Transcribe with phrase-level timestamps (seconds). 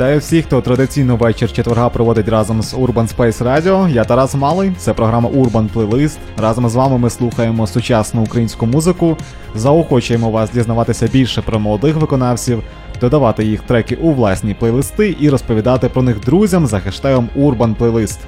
[0.00, 3.88] Вітаю всіх, хто традиційно вечір четверга проводить разом з Urban Space Radio.
[3.88, 6.18] Я Тарас Малий, це програма Urban Playlist.
[6.36, 9.16] Разом з вами ми слухаємо сучасну українську музику,
[9.54, 12.62] заохочуємо вас дізнаватися більше про молодих виконавців,
[13.00, 18.18] додавати їх треки у власні плейлисти і розповідати про них друзям за хештегом Urban Playlist.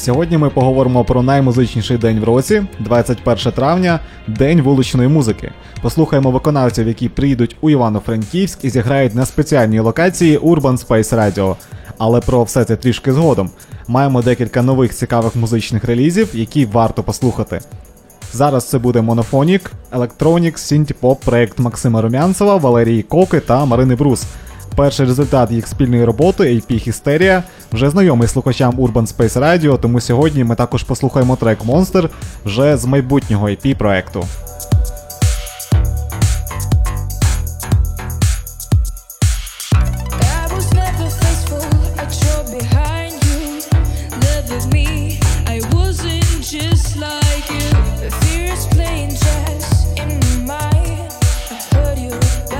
[0.00, 5.52] Сьогодні ми поговоримо про наймузичніший день в році, 21 травня, День вуличної музики.
[5.82, 11.56] Послухаємо виконавців, які прийдуть у Івано-Франківськ і зіграють на спеціальній локації Urban Space Radio.
[11.98, 13.50] Але про все це трішки згодом.
[13.88, 17.60] Маємо декілька нових цікавих музичних релізів, які варто послухати.
[18.32, 24.24] Зараз це буде Monophonic, Electronic, Synth-Pop проект Максима Румянцева, Валерії Коки та Марини Брус.
[24.76, 30.44] Перший результат їх спільної роботи AP Hysteria вже знайомий слухачам Urban Space Radio, тому сьогодні
[30.44, 32.08] ми також послухаємо трек Monster
[32.44, 34.24] вже з майбутнього ep проекту.
[47.00, 47.70] like you.
[48.02, 49.64] The fear is playing chess
[49.96, 51.12] in my mind.
[51.50, 52.59] I heard you.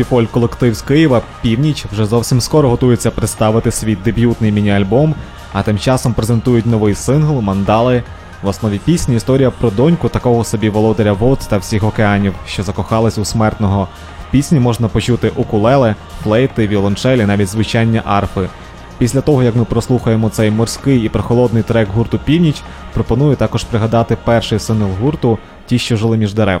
[0.00, 5.14] Інді-фольк колектив з Києва Північ вже зовсім скоро готується представити свій дебютний міні-альбом,
[5.52, 8.02] а тим часом презентують новий сингл Мандали.
[8.42, 13.18] В основі пісні історія про доньку такого собі володаря вод та всіх океанів, що закохались
[13.18, 13.88] у смертного.
[14.28, 18.48] В пісні можна почути укулеле, флейти, віолончелі, навіть звучання арфи.
[18.98, 22.56] Після того, як ми прослухаємо цей морський і прохолодний трек гурту Північ,
[22.94, 26.60] пропоную також пригадати перший сингл гурту Ті, що жили між дерев.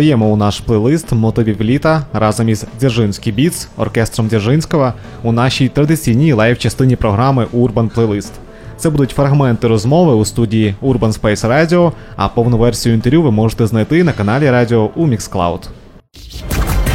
[0.00, 6.32] Додаємо у наш плейлист мотивів літа разом із Дзержинський Біц, оркестром Дзержинського у нашій традиційній
[6.32, 8.30] лайв-частині програми Urban Playlist.
[8.76, 13.66] Це будуть фрагменти розмови у студії Urban Space Radio, а повну версію інтерв'ю ви можете
[13.66, 15.60] знайти на каналі Радіо у Mixcloud.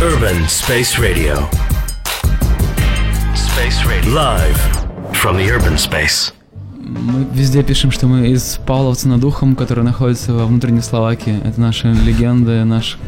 [0.01, 1.37] Urban Space Radio.
[3.47, 4.13] Space Radio.
[4.13, 4.59] Live
[5.21, 6.34] from the urban space.
[6.87, 11.41] Мы везде пишем, что мы из Павловца над Ухом, который находится во внутренней Словакии.
[11.43, 12.99] Это наши легенды, наш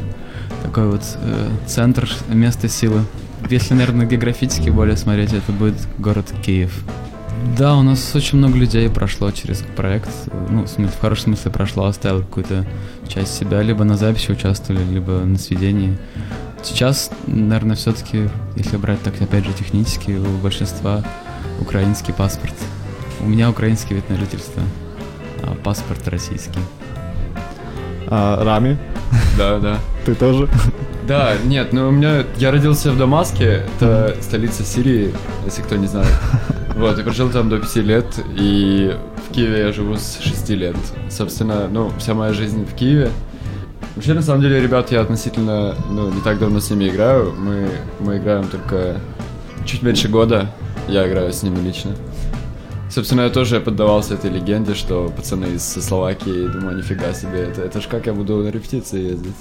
[0.63, 3.04] такой вот э, центр, место силы.
[3.52, 6.74] Если, наверное, географически более смотреть, это будет город Киев.
[7.56, 10.10] Да, у нас очень много людей прошло через проект.
[10.50, 12.66] Ну, в хорошем смысле прошло, оставил какую-то
[13.08, 15.96] часть себя, либо на записи участвовали, либо на сведении.
[16.63, 21.04] Сейчас, наверное, все-таки, если брать так, опять же, технически, у большинства
[21.62, 22.56] украинский паспорт.
[23.22, 24.62] У меня украинский вид на жительство,
[25.44, 26.60] а паспорт российский.
[28.10, 28.78] А, Рамі,
[29.38, 29.78] Да, да.
[30.06, 30.36] ти теж?
[31.08, 32.24] Да, нет, ну у меня...
[32.38, 35.12] Я родился в Дамаске, это столица Сирии,
[35.46, 36.14] если кто не знает.
[36.78, 38.06] Вот, и прожил там до 5 лет,
[38.40, 38.96] и
[39.28, 40.76] в Киеве я живу с 6 лет.
[41.10, 43.10] Собственно, ну, вся моя жизнь в Киеве.
[43.96, 47.34] Вообще, на самом деле, ребят, я относительно, ну, не так давно с ними играю.
[47.36, 48.98] Мы, мы играем только
[49.66, 50.52] чуть меньше года.
[50.88, 51.96] Я играю с ними лично.
[52.98, 57.80] Собственно, я тоже поддавался этой легенде, что пацаны из Словакии, думаю, нифига себе, это, это
[57.80, 59.36] ж как я буду на репетиции ездить.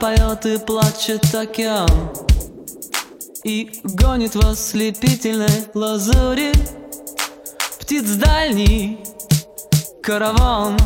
[0.00, 1.88] Поет и плачет океан.
[3.44, 6.52] И гонит в ослепительной лазури.
[7.78, 8.98] Птиц дальний
[10.02, 10.78] караван.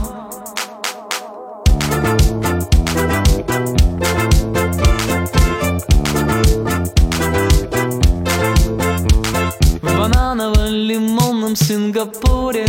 [9.81, 12.67] В бананово-лимонном Сингапуре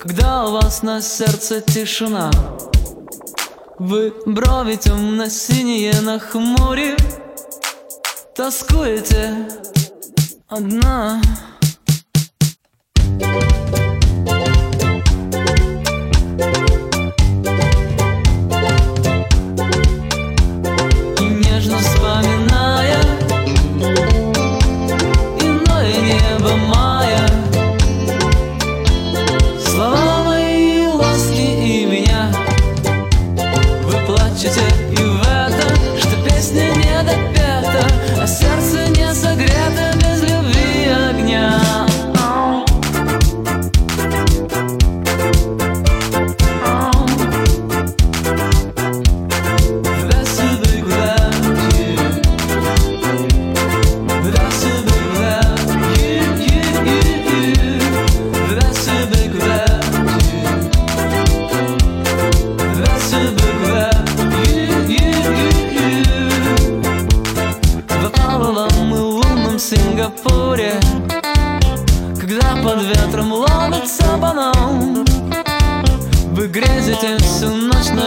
[0.00, 2.30] Когда у вас на сердце тишина
[3.78, 6.96] Вы брові темно синіє на хмурі,
[8.36, 9.36] Тоскуете
[10.50, 11.22] одна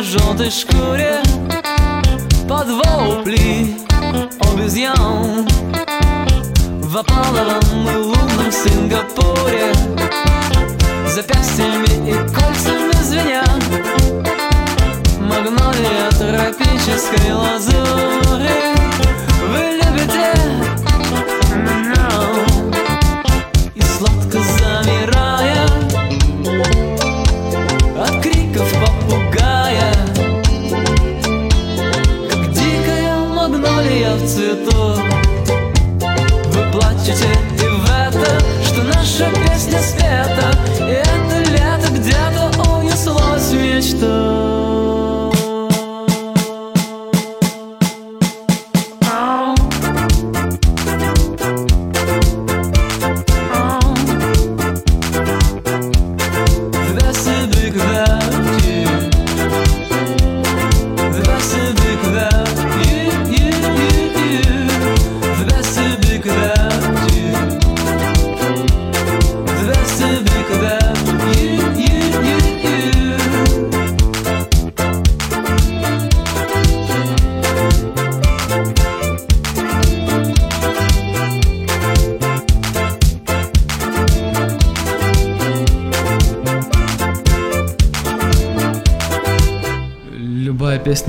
[0.10, 1.22] желтой шкуре
[2.48, 3.78] Под вопли
[4.40, 5.48] обезьян.
[6.82, 9.72] В опаловом и лунном Сингапуре
[11.08, 13.44] Запястьями и кольцами звеня
[15.20, 18.19] Магнолия тропической лазури
[37.10, 40.09] плачете и в это Что наша песня спета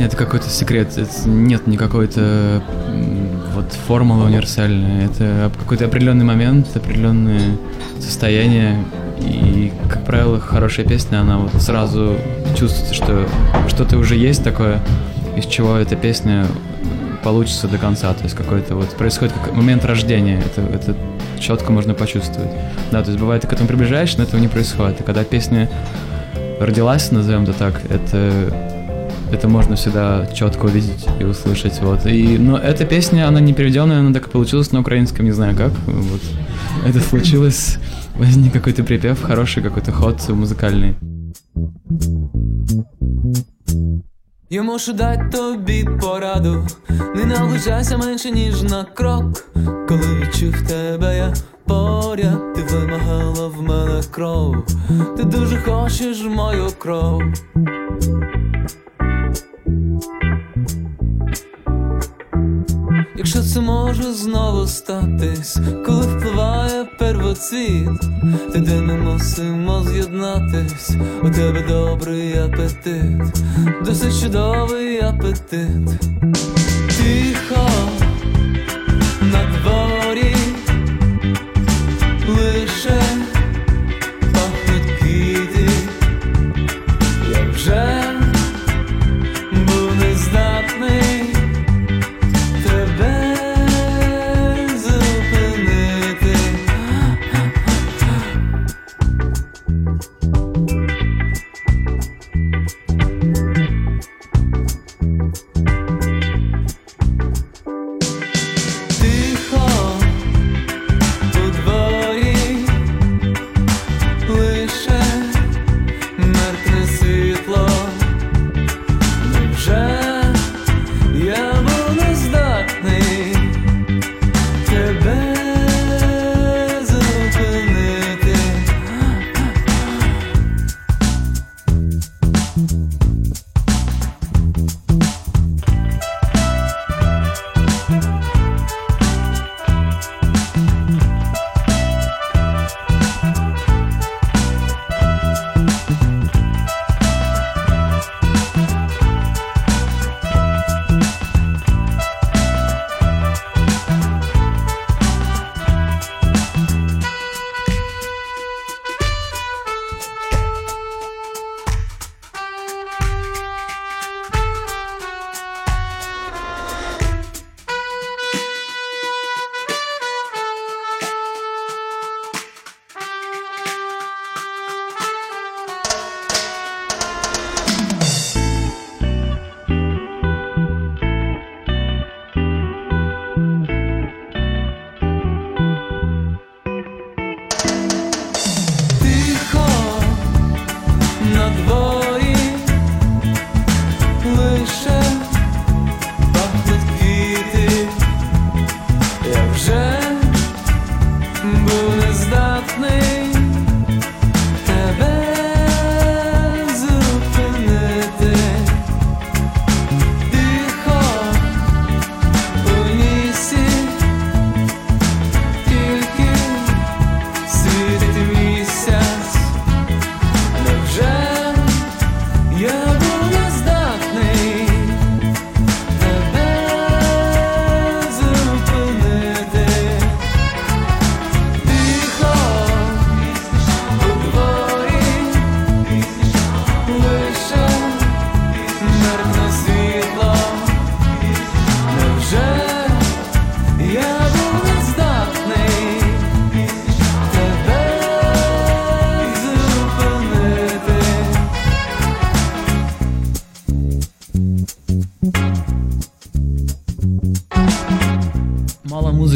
[0.01, 0.97] Песня это какой-то секрет.
[0.97, 2.63] Это нет никакой-то
[3.55, 5.05] вот формулы универсальной.
[5.05, 7.59] Это какой-то определенный момент, определенное
[7.99, 8.83] состояние.
[9.19, 12.17] И, как правило, хорошая песня, она вот сразу
[12.59, 13.29] чувствуется, что
[13.69, 14.81] что-то уже есть такое,
[15.37, 16.47] из чего эта песня
[17.23, 18.15] получится до конца.
[18.15, 20.41] То есть какой-то вот происходит как момент рождения.
[20.41, 20.97] Это, это
[21.39, 22.51] четко можно почувствовать.
[22.91, 25.03] Да, то есть бывает, ты к этому приближаешься, но этого не происходит.
[25.03, 25.69] И когда песня
[26.59, 28.70] родилась, назовем это так, это
[29.32, 31.80] это можно всегда четко увидеть и услышать.
[31.82, 32.06] Вот.
[32.06, 35.56] И, но эта песня, она не переведенная, она так и получилась на украинском, не знаю
[35.56, 35.72] как.
[35.86, 36.22] Вот.
[36.86, 37.78] Это случилось,
[38.16, 40.96] возник какой-то припев, хороший какой-то ход музыкальный.
[44.50, 46.68] Я можу дати тобі пораду,
[47.16, 49.44] не наближайся менше, ніж на крок.
[49.88, 51.34] Коли відчув тебе, я
[51.66, 54.56] поряд, ти вимагала в мене кров.
[55.18, 57.24] Ти дуже хочеш мою кров.
[63.91, 68.01] Може знову статись, коли впливає первоцвіт,
[68.53, 70.91] тоді ми мусимо з'єднатись,
[71.23, 73.23] у тебе добрий апетит,
[73.85, 76.01] досить чудовий апетит.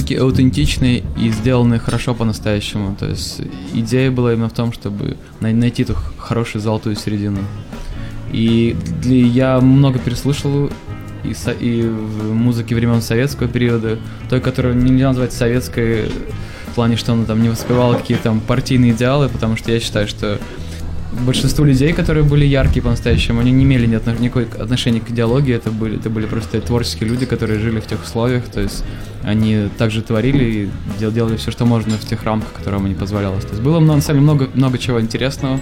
[0.04, 2.94] Музыки аутентичной и сделанной хорошо по-настоящему.
[2.98, 3.40] То есть
[3.72, 7.38] идея была именно в том, чтобы най- найти эту хорошую золотую середину.
[8.30, 10.70] И я много переслушал
[11.24, 16.10] и, со- и в музыке времен советского периода, той, которую нельзя назвать советской
[16.70, 20.06] в плане, что она там не воспевала какие-то там партийные идеалы, потому что я считаю,
[20.06, 20.38] что
[21.26, 25.70] большинство людей, которые были яркие по-настоящему, они не имели ни никакой отношения к идеологии, это
[25.70, 28.84] были, это были просто творческие люди, которые жили в тех условиях, то есть
[29.22, 33.44] они также творили и дел- делали все, что можно в тех рамках, которым они позволялось.
[33.44, 35.60] То есть было на самом деле много, много чего интересного,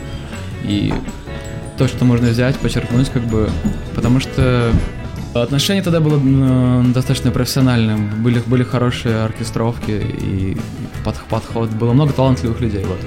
[0.64, 0.92] и
[1.78, 3.50] то, что можно взять, подчеркнуть, как бы,
[3.94, 4.72] потому что
[5.34, 10.56] отношение тогда было м, достаточно профессиональным, были, были хорошие оркестровки и
[11.04, 12.98] под- подход, было много талантливых людей, вот.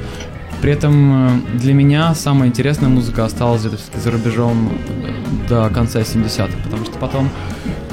[0.66, 5.70] При этом э, для меня самая интересная музыка осталась где-то всё-таки за рубежом э, до
[5.70, 7.30] конца 70-х, потому что потом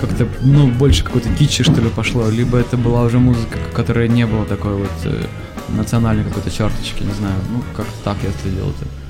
[0.01, 4.09] как-то, ну, больше какой-то китчи, что ли, пошло, либо это была уже музыка, в которой
[4.09, 5.27] не было такой вот э,
[5.69, 9.02] национальной какой-то черточки, не знаю, ну, как-то так я следил это.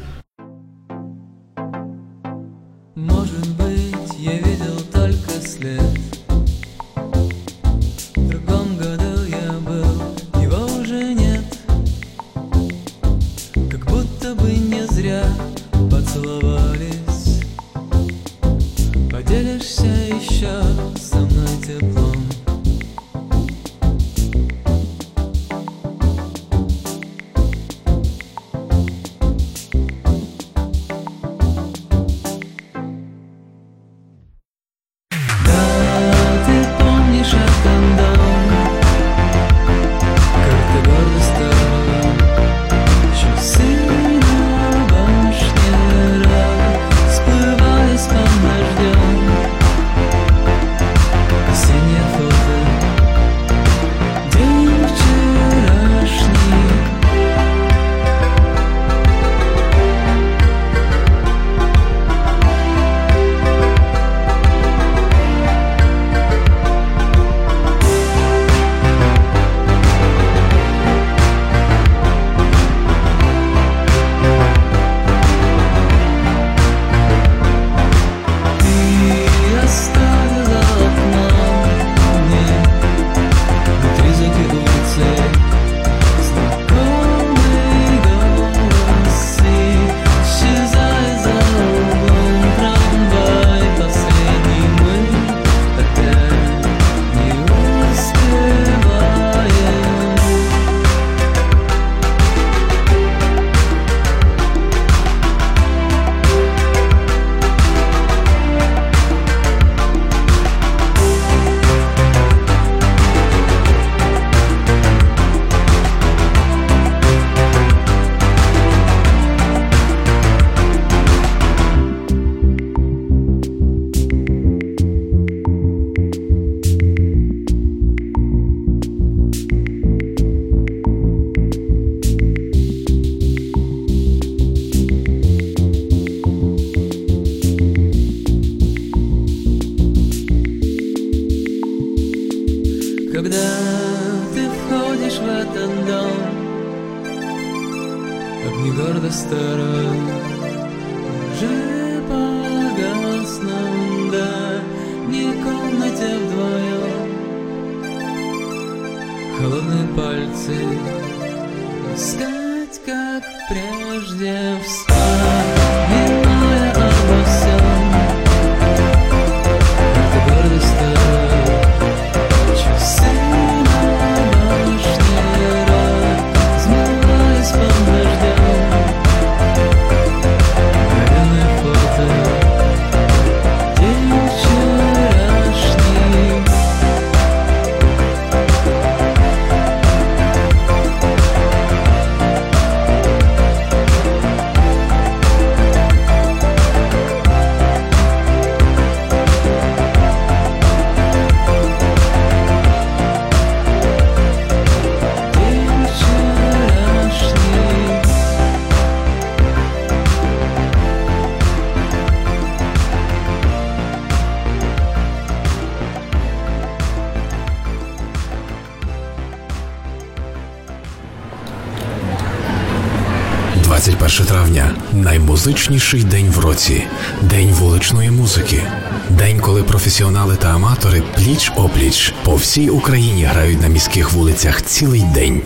[225.47, 226.83] Наймузичніший день в році,
[227.23, 228.63] день вуличної музики.
[229.11, 235.03] День, коли професіонали та аматори пліч опліч по всій Україні грають на міських вулицях цілий
[235.15, 235.43] день.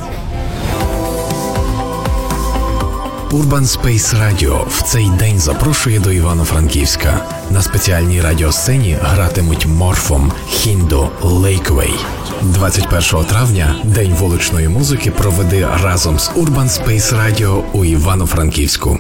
[3.31, 7.21] Urban Space Radio в цей день запрошує до Івано-Франківська.
[7.51, 11.95] На спеціальній радіосцені гратимуть Морфом, Хіндо, Лейквей.
[12.43, 18.96] 21 травня День вуличної музики проведи разом з Urban Space Radio у Івано-Франківську.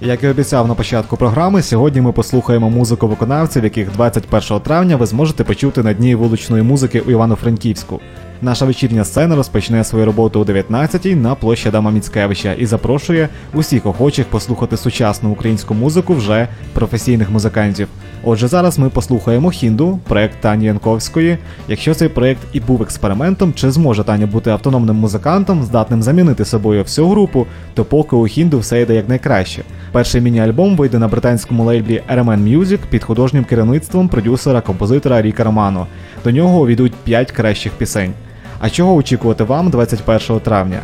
[0.00, 5.06] Як і обіцяв на початку програми, сьогодні ми послухаємо музику виконавців, яких 21 травня ви
[5.06, 8.00] зможете почути на дні вуличної музики у Івано-Франківську.
[8.42, 13.86] Наша вечірня сцена розпочне свою роботу о 19-й на площі Адама Міцкевича і запрошує усіх
[13.86, 17.88] охочих послухати сучасну українську музику вже професійних музикантів.
[18.24, 21.38] Отже, зараз ми послухаємо хінду, проект Тані Янковської.
[21.68, 26.82] Якщо цей проект і був експериментом, чи зможе Таня бути автономним музикантом, здатним замінити собою
[26.82, 29.62] всю групу, то поки у хінду все йде якнайкраще.
[29.92, 35.86] Перший міні-альбом вийде на британському лейблі RMN Music під художнім керівництвом продюсера-композитора Ріка Романо.
[36.24, 38.12] До нього увійдуть 5 кращих пісень.
[38.60, 40.80] А чого очікувати вам 21 травня?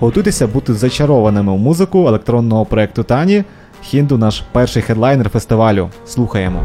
[0.00, 3.44] Готуйтеся бути зачарованими у музику електронного проекту Тані.
[3.82, 5.90] Хінду наш перший хедлайнер фестивалю.
[6.06, 6.62] Слухаємо.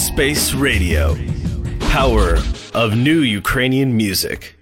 [0.00, 1.14] Space Radio.
[1.90, 2.38] Power
[2.72, 4.56] of new Ukrainian music.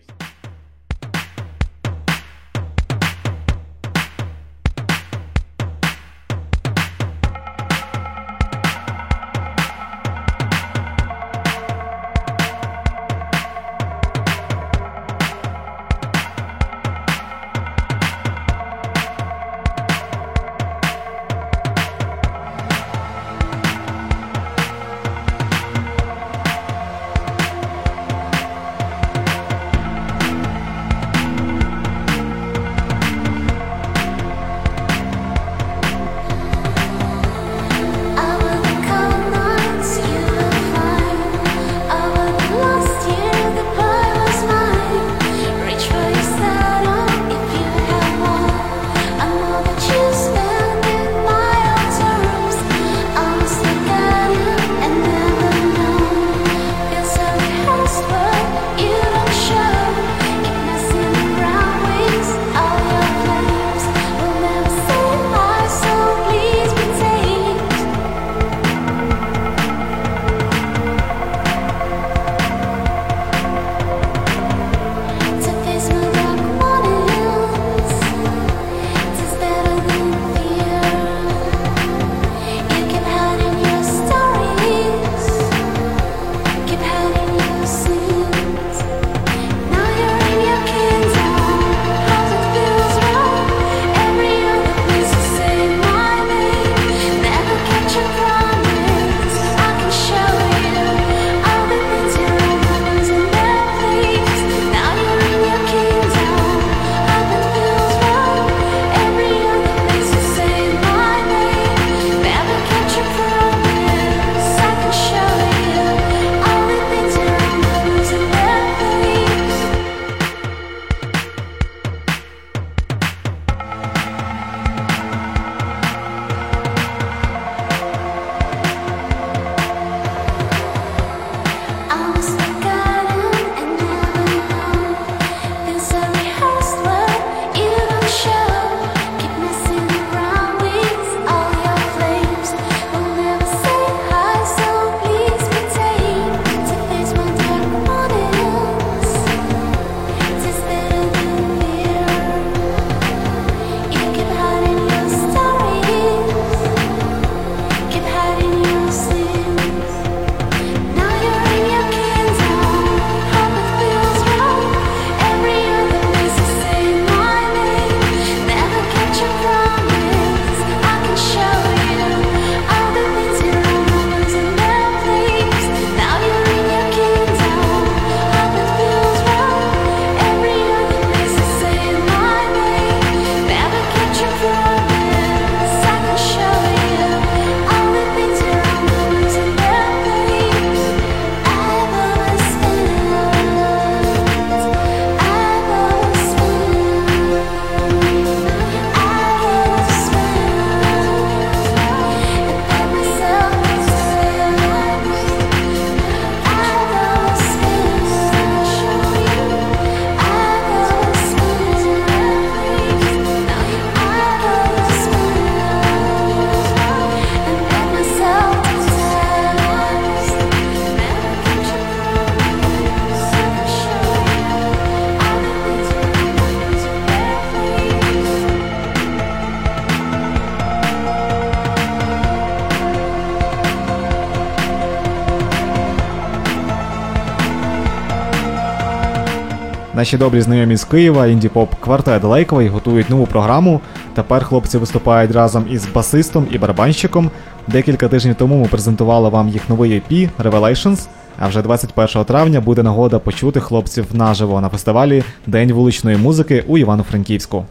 [240.09, 243.81] Наші добрі знайомі з Києва, інді-поп квартет Лейковий готують нову програму.
[244.15, 247.31] Тепер хлопці виступають разом із басистом і барабанщиком.
[247.67, 251.07] Декілька тижнів тому ми презентували вам їх новий EP Revelations.
[251.39, 256.79] А вже 21 травня буде нагода почути хлопців наживо на фестивалі День вуличної музики у
[256.79, 257.65] Івано-Франківську.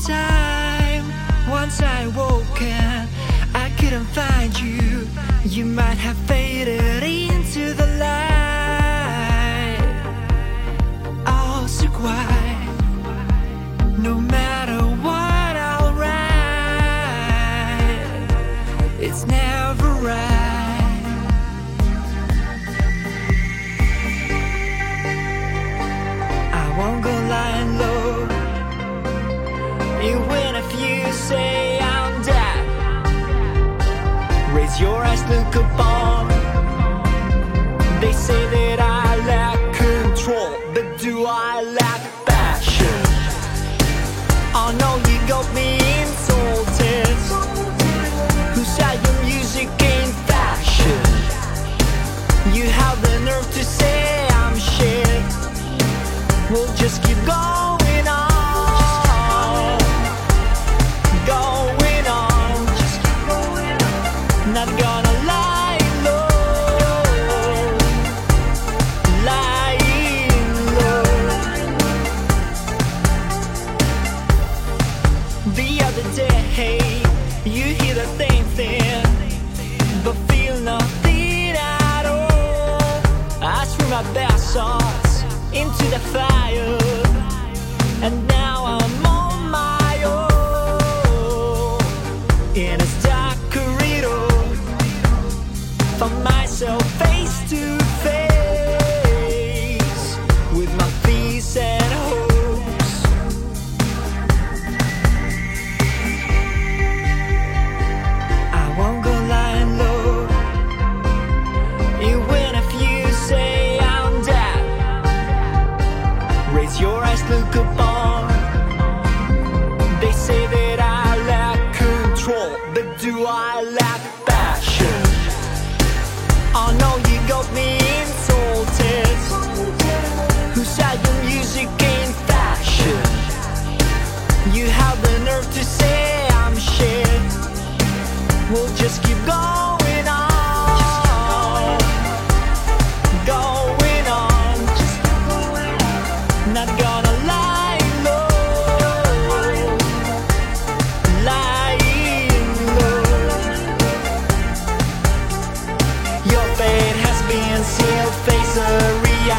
[0.00, 1.04] Time.
[1.48, 3.08] Once I woke up,
[3.54, 5.08] I couldn't find you.
[5.44, 6.85] You might have faded
[35.56, 35.85] goodbye.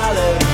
[0.08, 0.47] solid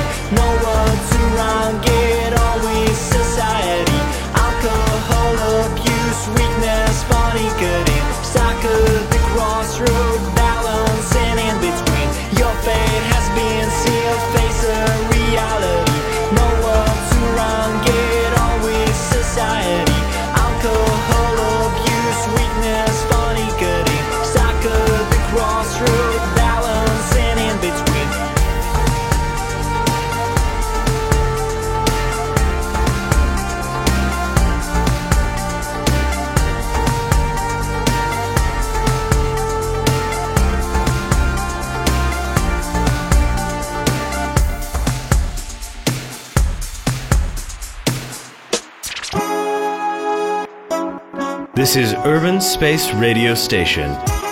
[52.05, 54.22] urban space radio station.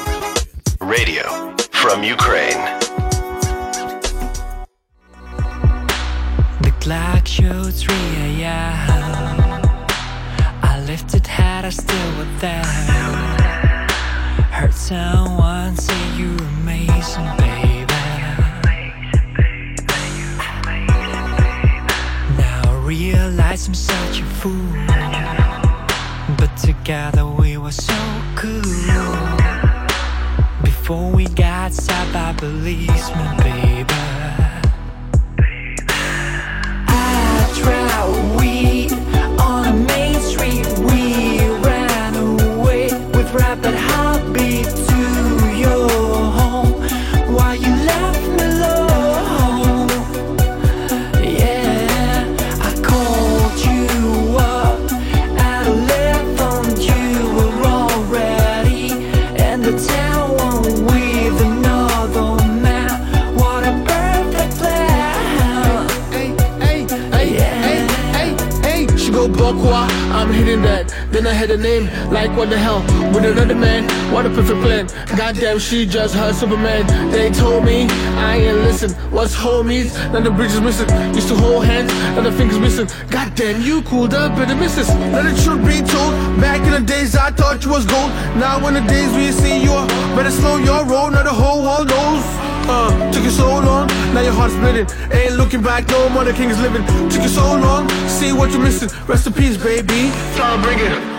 [76.42, 76.88] Superman.
[77.12, 77.86] They told me
[78.18, 78.90] I ain't listen.
[79.12, 79.94] What's homies?
[80.12, 80.90] Now the bridge is missing.
[81.14, 82.88] Used to hold hands, now the fingers missing.
[83.12, 84.90] Goddamn, you cooled up in the missus.
[84.90, 88.10] Now the truth be told, back in the days I thought you was gold.
[88.42, 89.76] Now in the days we see you,
[90.18, 91.12] better slow your roll.
[91.12, 92.26] Now the whole world knows.
[92.66, 93.86] Uh, took you so long,
[94.16, 94.88] now your heart's splitting.
[95.12, 96.84] Ain't looking back, no more, the king is living.
[97.12, 98.90] Took you so long, see what you're missing.
[99.06, 100.10] Rest in peace, baby.
[100.34, 101.11] Flower, bring it.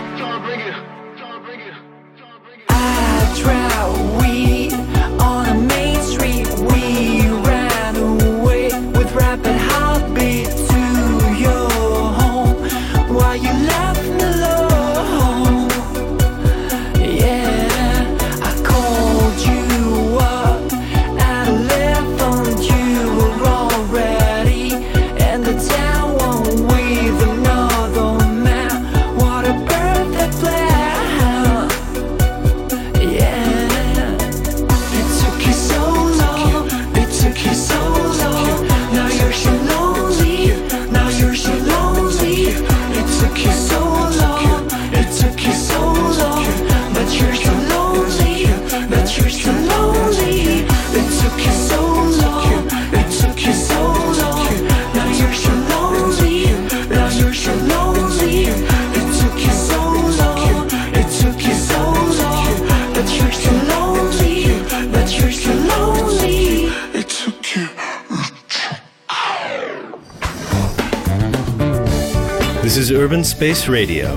[72.93, 74.09] Urban Space Radio.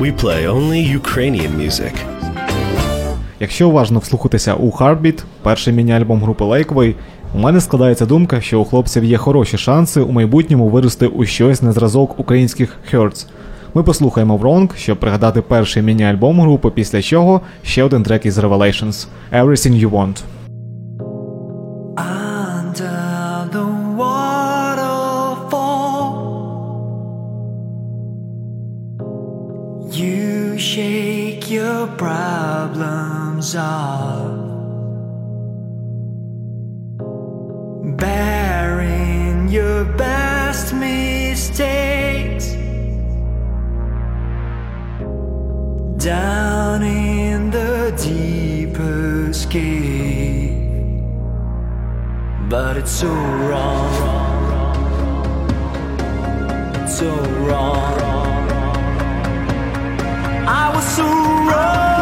[0.00, 1.92] We play only Ukrainian music.
[3.40, 6.94] Якщо уважно вслухатися у Heartbeat, перший міні-альбом групи Lakeway,
[7.34, 11.62] у мене складається думка, що у хлопців є хороші шанси у майбутньому вирости у щось
[11.62, 13.26] на зразок українських Hurts.
[13.74, 19.06] Ми послухаємо Wrong, щоб пригадати перший міні-альбом групи, після чого ще один трек із Revelations
[19.32, 20.22] Everything You Want.
[31.86, 34.42] Problems are.
[37.96, 42.46] bearing your best mistakes
[46.02, 50.24] down in the deepest cave
[52.54, 53.90] but it's so wrong.
[56.86, 57.10] So
[57.46, 58.33] wrong.
[60.56, 61.93] I was so wrong,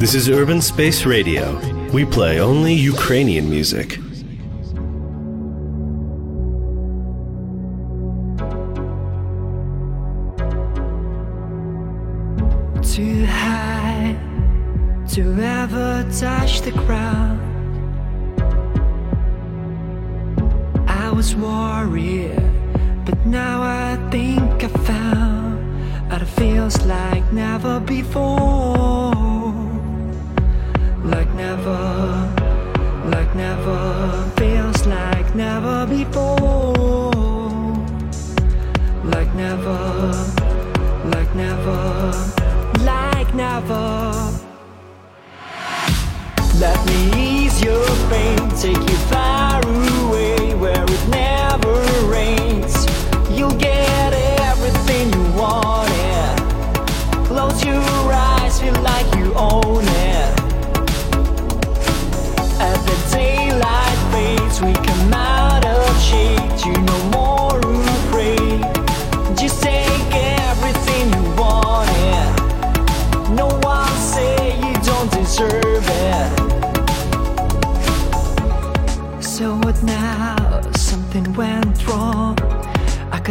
[0.00, 1.60] This is Urban Space Radio.
[1.92, 3.98] We play only Ukrainian music.
[12.82, 14.16] too high
[15.14, 15.22] to
[15.60, 17.38] ever touch the ground.
[20.88, 22.40] I was worried,
[23.04, 29.19] but now I think I found that it feels like never before.
[31.40, 32.28] Never,
[33.06, 37.14] like never, feels like never before.
[39.04, 40.12] Like never,
[41.06, 42.12] like never,
[42.84, 43.88] like never.
[46.58, 48.99] Let me ease your pain, take you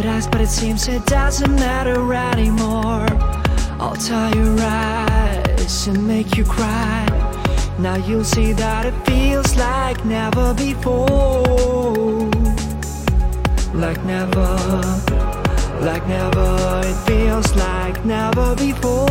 [0.02, 3.06] but it seems it doesn't matter anymore.
[3.78, 7.06] I'll tie your eyes and make you cry.
[7.78, 12.30] Now you'll see that it feels like never before.
[13.74, 14.56] Like never,
[15.82, 19.04] like never, it feels like never before.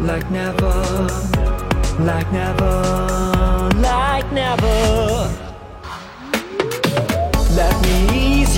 [0.00, 0.74] Like never,
[2.00, 5.45] like never, like never.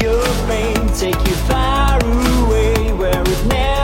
[0.01, 3.78] Your pain, take you far away where it never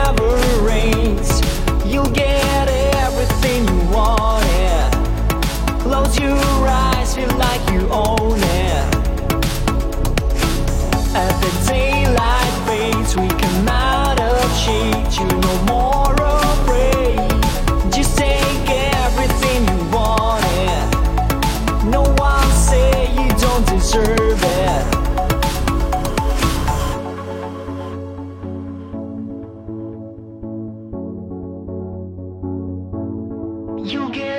[33.85, 34.34] You get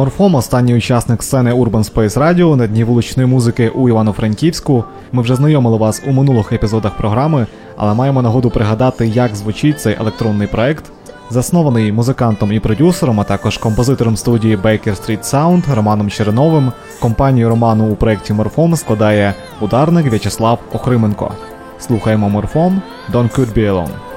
[0.00, 4.84] Морфом, останній учасник сцени Urban Space Radio на дні вуличної музики у Івано-Франківську.
[5.12, 7.46] Ми вже знайомили вас у минулих епізодах програми,
[7.76, 10.84] але маємо нагоду пригадати, як звучить цей електронний проект.
[11.30, 16.72] Заснований музикантом і продюсером, а також композитором студії Baker Street Sound Романом Черновим.
[17.00, 21.32] Компанію Роману у проєкті Морфом складає ударник В'ячеслав Охрименко.
[21.78, 22.82] Слухаємо Морфом
[23.12, 24.09] Don't Could Be Alone.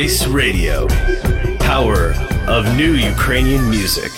[0.00, 0.88] Race Radio,
[1.58, 2.14] power
[2.48, 4.10] of new Ukrainian music.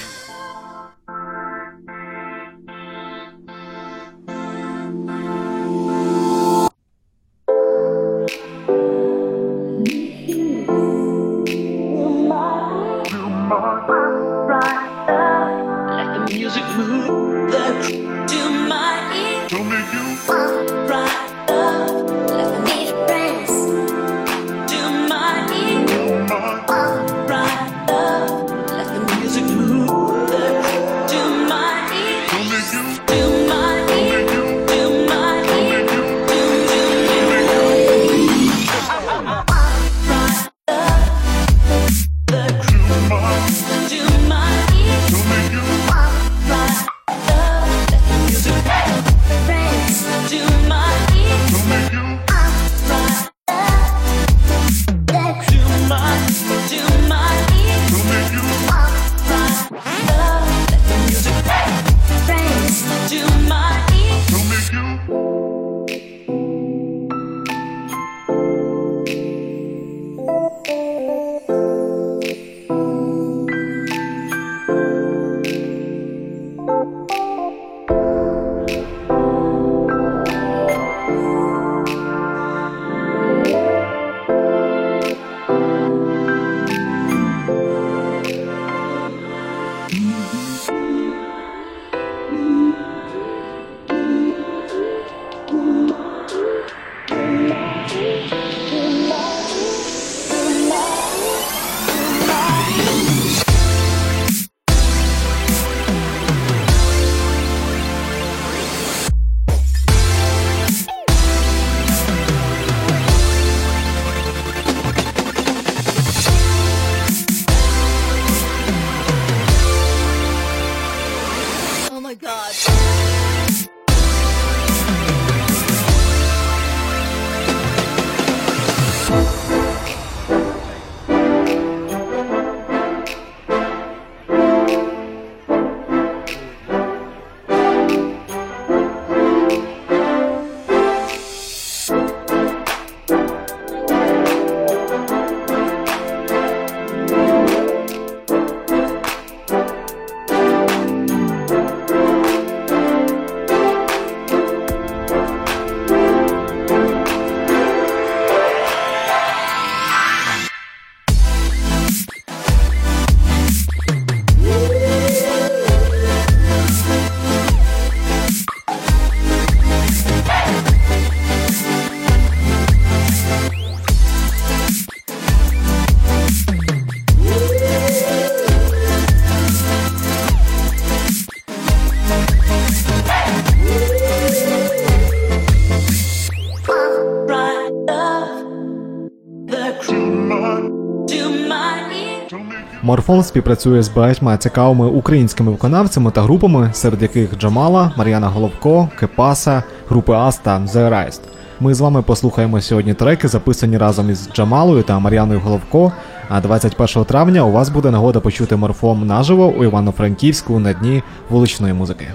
[193.02, 199.62] Мікрофон співпрацює з багатьма цікавими українськими виконавцями та групами, серед яких Джамала, Мар'яна Головко, Кепаса,
[199.88, 201.20] групи Аста The Rise.
[201.60, 205.92] Ми з вами послухаємо сьогодні треки, записані разом із Джамалою та Мар'яною Головко.
[206.28, 211.72] А 21 травня у вас буде нагода почути морфом наживо у Івано-Франківську на дні вуличної
[211.72, 212.06] музики.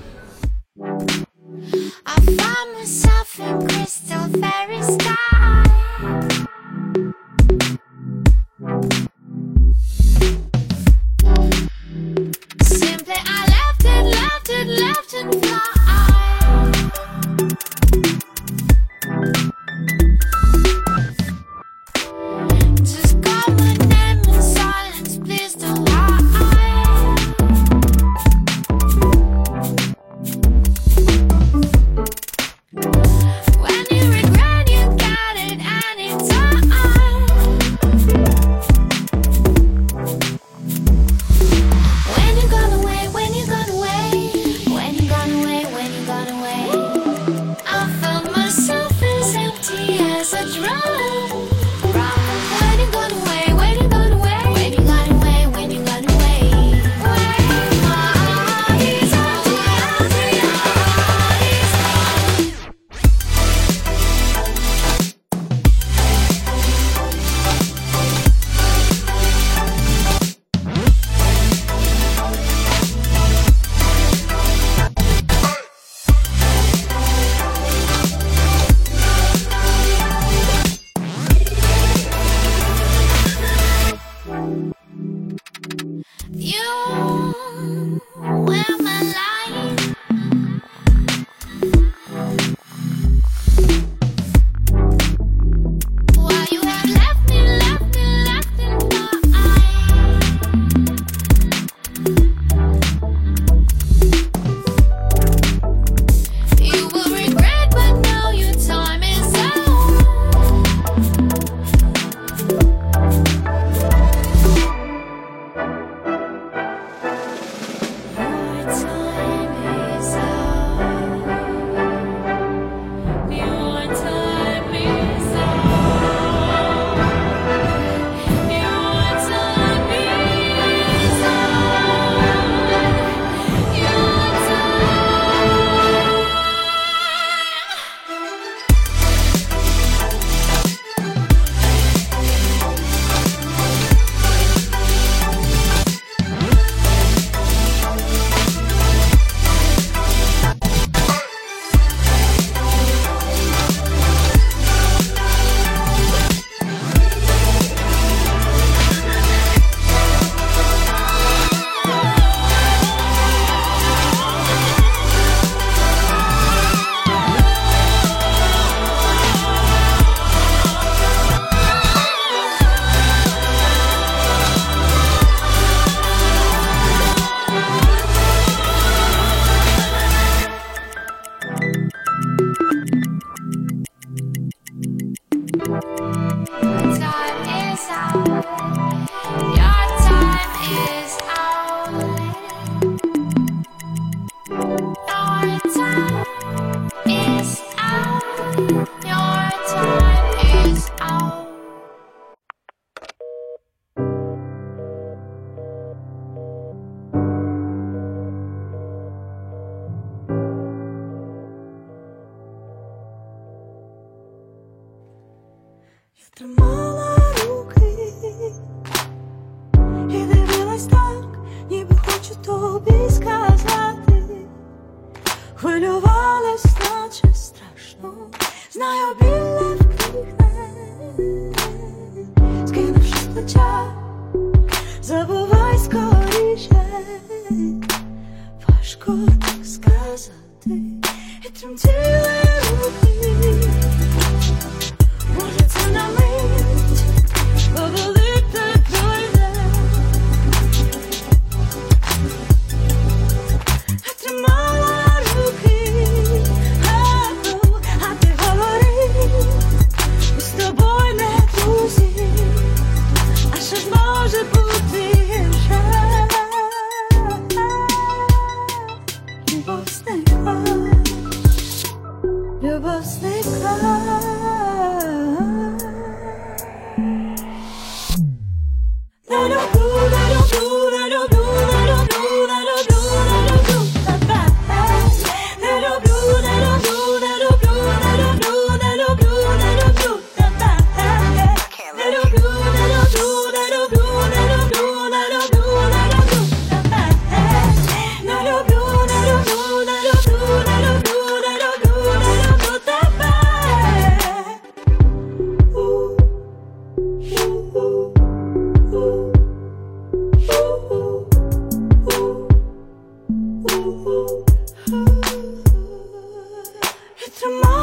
[317.39, 317.76] tomorrow.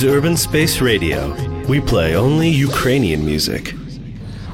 [0.00, 1.18] Is Urban Space Radio.
[1.68, 3.74] We play only Ukrainian music.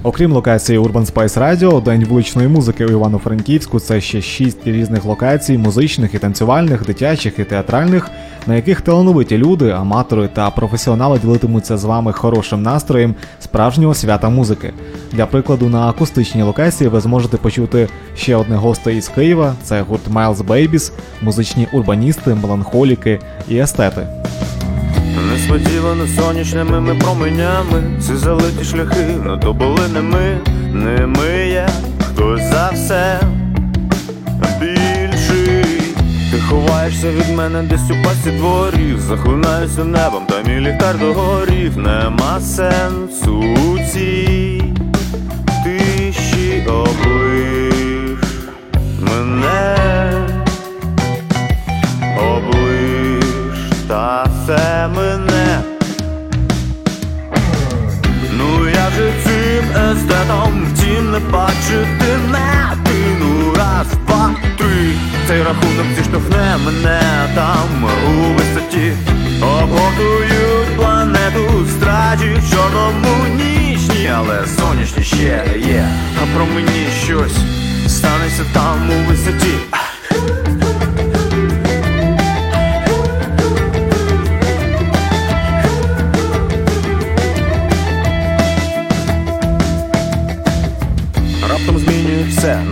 [0.02, 5.58] Окрім локації Urban Spice Radio, День вуличної музики у Івано-Франківську це ще шість різних локацій
[5.58, 8.10] музичних і танцювальних, дитячих і театральних,
[8.46, 14.72] на яких талановиті люди, аматори та професіонали ділитимуться з вами хорошим настроєм справжнього свята музики.
[15.12, 20.08] Для прикладу, на акустичній локації ви зможете почути ще одне гостей із Києва: це гурт
[20.08, 20.92] Miles Babies,
[21.22, 24.15] музичні урбаністи, меланхоліки і естети.
[25.32, 27.82] Несподівано сонячними ми променями.
[28.00, 30.38] Ці залиті шляхи, ну то були не ми,
[30.72, 31.68] не ми є
[32.00, 33.20] хтось за все
[34.60, 35.64] більший.
[36.32, 42.40] Ти ховаєшся від мене десь у пасі дворів, захлинаюся небом, та мій ліхтар догорів, нема
[42.40, 44.62] сенсу у цій
[45.64, 47.25] тиші облиш
[61.16, 62.76] не бачити не
[63.20, 64.92] ну раз, два, три.
[65.28, 67.00] Цей рахунок зіштовхне мене.
[67.34, 68.92] Там у висоті
[69.42, 71.66] Обгортують планету.
[71.76, 75.88] Страді в чорному нічні, але сонячні ще є,
[76.22, 77.36] а про мені щось
[77.88, 79.54] станеться там у висоті.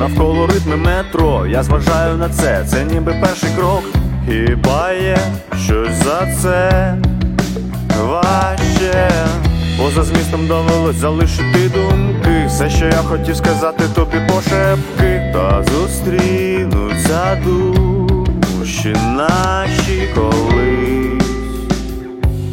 [0.09, 1.47] Навколо ритми метро.
[1.47, 3.83] Я зважаю на це, це ніби перший крок.
[4.29, 5.19] Хіба є
[5.65, 6.95] щось за це
[8.01, 9.11] важче?
[9.79, 12.45] Поза змістом довелось залишити думки.
[12.47, 21.25] Все, що я хотів сказати тобі пошепки, та зустрінуться душі наші колись.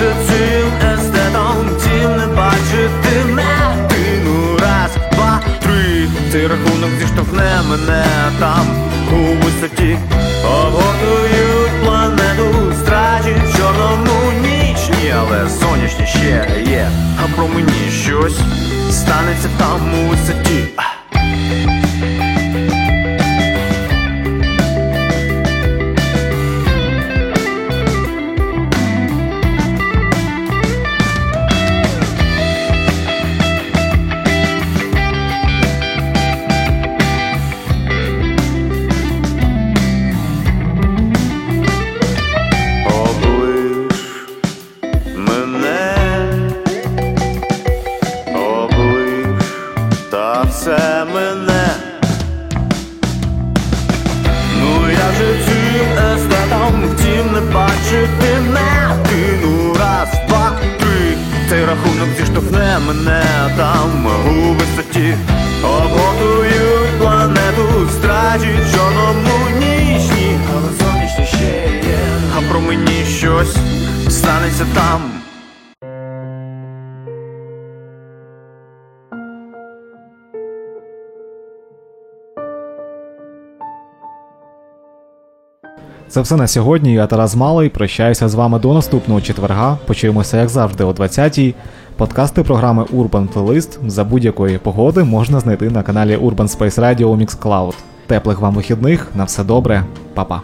[0.00, 6.08] Ну цим естетом тім не бачити мене Ти ну раз, два, три.
[6.32, 8.04] Цей рахунок зіштовхне мене
[8.40, 8.66] там.
[9.12, 9.98] У висоті
[10.44, 16.90] Обгортують планету, страчить в чорному ніч Ні, але сонячні ще є,
[17.24, 18.38] а про мені щось
[18.90, 20.64] станеться там у висоті
[63.58, 65.14] там у висоті
[65.64, 71.98] Обготують планету, страчить чорному нічні Але сонячні ще є,
[72.36, 73.56] а про мені щось
[74.08, 75.00] станеться там
[86.08, 86.92] Це все на сьогодні.
[86.94, 87.68] Я Тарас Малий.
[87.68, 89.78] Прощаюся з вами до наступного четверга.
[89.86, 91.54] Почуємося, як завжди, о 20-й.
[91.97, 97.17] Подкасти програми Urban Playlist за будь-якої погоди можна знайти на каналі Urban Space Radio у
[97.17, 97.73] Mixcloud.
[98.07, 100.41] Теплих вам вихідних, на все добре, Па-па.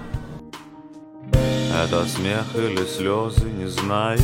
[1.86, 4.20] Это смех или слезы, не знаю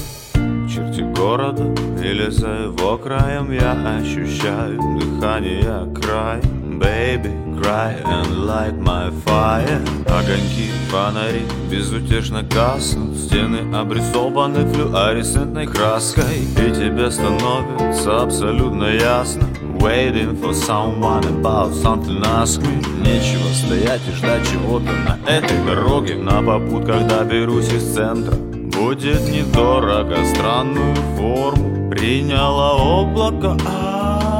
[0.67, 1.63] Черти города
[2.03, 6.41] или за его краем Я ощущаю дыхание край
[6.80, 7.28] Baby,
[7.60, 9.82] cry and light my fire.
[10.06, 13.18] Огоньки, фонари безутешно гаснут.
[13.18, 16.38] Стены обрисованы флюоресцентной краской.
[16.38, 19.42] И тебе становится абсолютно ясно.
[19.78, 22.82] Waiting for someone about something ask me.
[23.02, 26.14] Нечего стоять и ждать чего-то на этой дороге.
[26.14, 28.34] На попутках доберусь из центра.
[28.34, 33.56] Будет недорого странную форму Приняло облако.
[33.66, 34.39] А,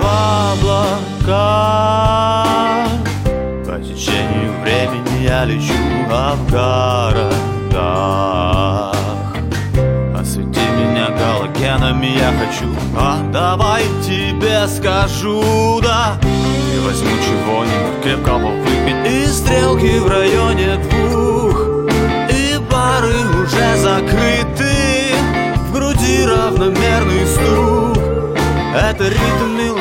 [0.00, 0.04] в
[0.52, 1.90] облака.
[3.66, 5.74] По течению времени я лечу
[6.10, 7.30] а в городах.
[10.18, 12.66] Освети меня галогенами я хочу.
[12.96, 16.18] А давай тебе скажу, да.
[16.22, 21.56] И возьму чего-нибудь крепкого выпить И стрелки в районе двух.
[22.30, 25.14] И бары уже закрыты
[25.68, 27.98] В груди равномерный стук.
[28.74, 29.79] Это ритм меланхолии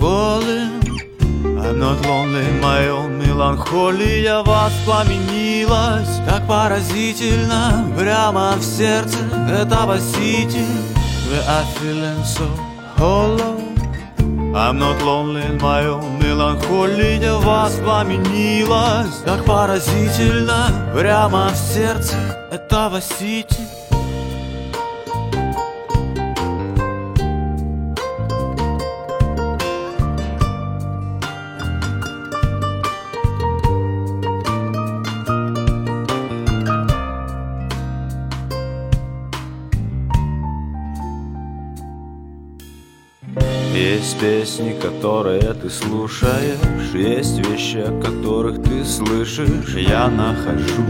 [0.00, 0.80] falling
[1.62, 6.20] I'm not lonely, my own меланхолия воспламенилась.
[6.26, 9.18] Так поразительно, прямо в сердце
[9.48, 10.64] этого сити.
[11.30, 12.48] We are feeling so
[12.96, 13.56] hollow
[14.52, 19.22] I'm not lonely, my own меланхолия воспламенилась.
[19.24, 22.16] Так поразительно, прямо в сердце
[22.50, 23.69] этого сити
[43.72, 46.58] Есть песни, которые ты слушаешь
[46.92, 49.74] Есть вещи, о которых ты слышишь.
[49.76, 50.82] Я нахожу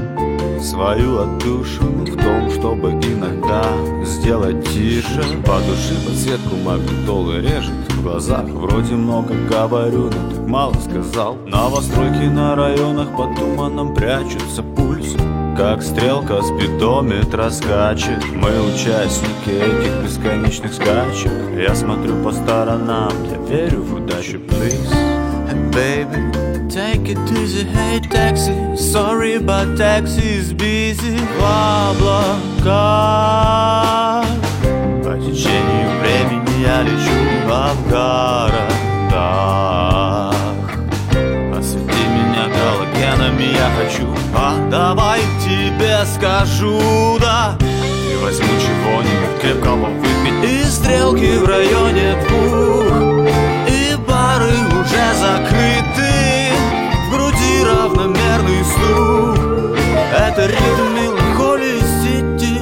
[0.62, 3.64] свою отдушину В том, чтобы иногда
[4.04, 5.22] сделать тише.
[5.44, 8.44] По душе подсветку магнитолы режет В глазах.
[8.44, 11.36] Вроде много говорю, но так мало сказал.
[11.46, 15.16] Новостройки на районах под туманом прячутся пульс
[15.60, 21.32] как стрелка спидометра скачет Мы участники этих бесконечных скачек.
[21.54, 24.90] Я смотрю по сторонам, я верю в удачу, please.
[25.50, 26.16] And baby,
[26.70, 28.54] take it easy, hey taxi.
[28.74, 31.18] Sorry, but taxi is busy.
[31.38, 31.42] В
[31.92, 32.64] облаках
[35.04, 37.12] По течению времени я лечу
[37.44, 37.48] в
[37.90, 38.70] городах
[41.54, 44.06] Освети меня галогенами, я хочу
[44.70, 47.58] давай тебе скажу, да.
[47.60, 49.88] И возьму чего-нибудь крепкого.
[49.88, 53.28] Выпить И стрелки в районе двух.
[53.68, 56.52] И бары уже закрыты.
[57.06, 59.76] В груди равномерный стук.
[60.16, 62.58] Это ритм меланхолии сети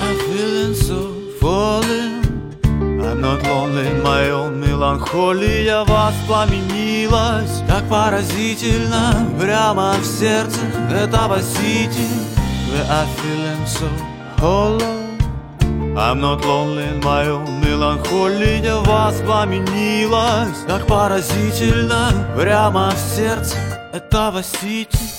[0.00, 0.98] I'm feeling so
[1.40, 2.22] falling.
[2.64, 10.60] I'm not lonely, my own меланхолия воспламенилась Так поразительно, прямо в сердце
[10.92, 12.06] этого сити
[12.70, 13.88] We are feeling so
[14.38, 15.00] hollow
[15.96, 23.56] I'm not lonely, own меланхолия воспламенилась Так поразительно, прямо в сердце
[23.92, 24.98] этого сити–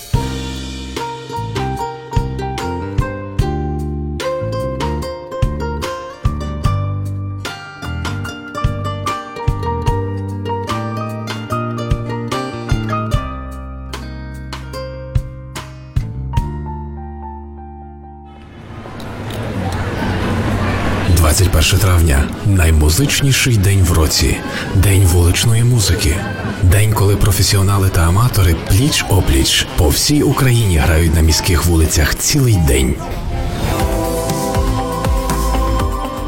[21.66, 24.38] 21 травня наймузичніший день в році,
[24.76, 26.16] день вуличної музики,
[26.64, 32.56] день, коли професіонали та аматори пліч опліч по всій Україні грають на міських вулицях цілий
[32.68, 32.96] день.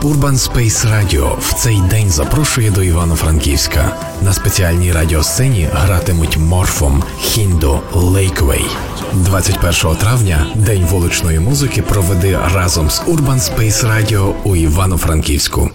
[0.04, 3.96] Urban Space Radio в цей день запрошує до Івано-Франківська.
[4.22, 8.66] На спеціальній радіосцені гратимуть Морфом, Хіндо, Лейквей.
[9.14, 15.67] 21 травня День вуличної музики проведи разом з Urban Space Radio у Івано-Франківську.